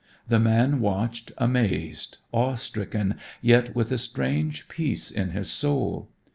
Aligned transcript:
The 0.27 0.39
man 0.39 0.79
watched, 0.79 1.31
amazed, 1.37 2.17
awe 2.31 2.55
stricken, 2.55 3.19
yet 3.39 3.75
with 3.75 3.91
a 3.91 3.99
strange 3.99 4.67
peace 4.67 5.11
in 5.11 5.29
his 5.29 5.51
soul. 5.51 6.09